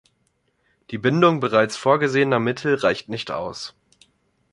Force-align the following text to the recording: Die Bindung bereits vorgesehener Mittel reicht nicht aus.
Die 0.89 0.97
Bindung 0.97 1.39
bereits 1.41 1.77
vorgesehener 1.77 2.39
Mittel 2.39 2.73
reicht 2.73 3.07
nicht 3.07 3.29
aus. 3.29 3.75